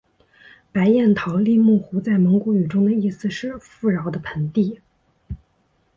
[0.71, 4.79] 白彦陶力木湖在蒙古语中的意思是富饶的盆地。